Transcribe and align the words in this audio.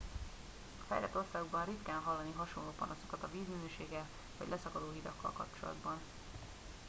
a 0.81 0.93
fejlett 0.93 1.15
országokban 1.15 1.65
ritkán 1.65 2.01
hallani 2.03 2.31
hasonló 2.37 2.73
panaszokat 2.77 3.23
a 3.23 3.29
vízminőséggel 3.31 4.05
vagy 4.37 4.47
leszakadó 4.49 4.91
hidakkal 4.93 5.31
kapcsolatban 5.31 5.99